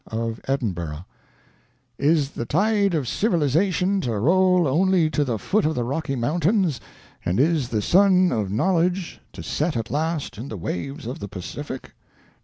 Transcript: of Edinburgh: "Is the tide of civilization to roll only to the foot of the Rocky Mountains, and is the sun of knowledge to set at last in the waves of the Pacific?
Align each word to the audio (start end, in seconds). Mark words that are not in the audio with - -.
of 0.07 0.41
Edinburgh: 0.47 1.05
"Is 1.99 2.31
the 2.31 2.47
tide 2.47 2.95
of 2.95 3.07
civilization 3.07 4.01
to 4.01 4.17
roll 4.17 4.67
only 4.67 5.11
to 5.11 5.23
the 5.23 5.37
foot 5.37 5.63
of 5.63 5.75
the 5.75 5.83
Rocky 5.83 6.15
Mountains, 6.15 6.81
and 7.23 7.39
is 7.39 7.69
the 7.69 7.83
sun 7.83 8.31
of 8.31 8.49
knowledge 8.51 9.19
to 9.33 9.43
set 9.43 9.77
at 9.77 9.91
last 9.91 10.39
in 10.39 10.47
the 10.47 10.57
waves 10.57 11.05
of 11.05 11.19
the 11.19 11.27
Pacific? 11.27 11.93